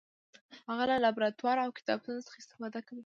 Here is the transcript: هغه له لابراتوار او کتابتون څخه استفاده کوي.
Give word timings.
هغه 0.69 0.83
له 0.89 0.95
لابراتوار 1.03 1.57
او 1.65 1.69
کتابتون 1.77 2.15
څخه 2.27 2.37
استفاده 2.41 2.79
کوي. 2.87 2.99